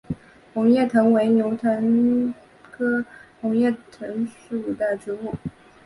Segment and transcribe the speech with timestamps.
[0.55, 2.33] 红叶藤为牛栓藤
[2.71, 3.05] 科
[3.39, 5.31] 红叶藤属的植物。